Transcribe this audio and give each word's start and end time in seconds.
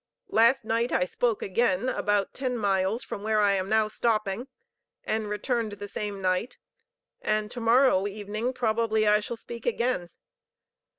Last 0.31 0.65
night 0.65 0.91
I 0.91 1.05
spoke 1.05 1.43
again, 1.43 1.87
about 1.87 2.33
ten 2.33 2.57
miles 2.57 3.03
from 3.03 3.21
where 3.21 3.39
I 3.39 3.51
am 3.51 3.69
now 3.69 3.87
stopping, 3.87 4.47
and 5.03 5.29
returned 5.29 5.73
the 5.73 5.87
same 5.87 6.23
night, 6.23 6.57
and 7.21 7.51
to 7.51 7.59
morrow 7.59 8.07
evening 8.07 8.51
probably 8.51 9.05
I 9.07 9.19
shall 9.19 9.37
speak 9.37 9.67
again. 9.67 10.09